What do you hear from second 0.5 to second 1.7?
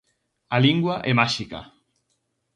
A lingua é máxica.